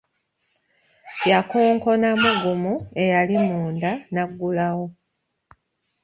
Yakonkonamu 1.29 2.29
gumu 2.41 2.73
eyali 3.01 3.35
munda 3.47 3.91
n’aggulawo. 4.13 4.85